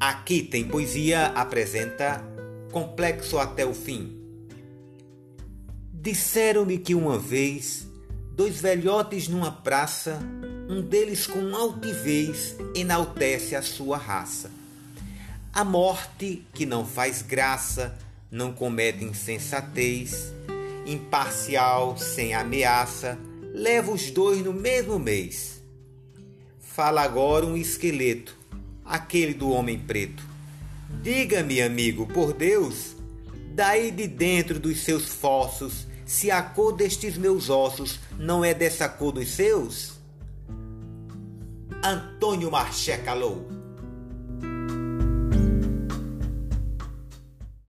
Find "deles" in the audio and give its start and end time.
10.80-11.26